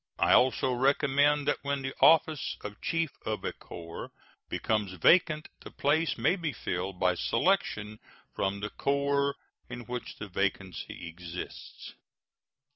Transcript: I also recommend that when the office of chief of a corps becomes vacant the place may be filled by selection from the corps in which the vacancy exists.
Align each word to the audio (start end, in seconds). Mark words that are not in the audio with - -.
I 0.17 0.33
also 0.33 0.73
recommend 0.73 1.47
that 1.47 1.59
when 1.63 1.83
the 1.83 1.93
office 2.01 2.57
of 2.61 2.81
chief 2.81 3.11
of 3.23 3.45
a 3.45 3.53
corps 3.53 4.09
becomes 4.49 4.93
vacant 4.93 5.47
the 5.59 5.69
place 5.69 6.17
may 6.17 6.35
be 6.35 6.53
filled 6.53 6.99
by 6.99 7.13
selection 7.13 7.99
from 8.35 8.61
the 8.61 8.71
corps 8.71 9.35
in 9.69 9.81
which 9.81 10.15
the 10.17 10.27
vacancy 10.27 11.07
exists. 11.07 11.93